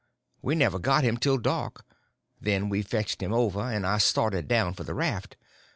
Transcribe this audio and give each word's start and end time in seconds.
We 0.41 0.55
never 0.55 0.79
got 0.79 1.03
him 1.03 1.17
till 1.17 1.37
dark; 1.37 1.85
then 2.41 2.69
we 2.69 2.81
fetched 2.81 3.21
him 3.21 3.31
over, 3.31 3.59
and 3.61 3.85
I 3.85 3.99
started 3.99 4.47
down 4.47 4.73
for 4.73 4.83
the 4.83 4.95
raft. 4.95 5.37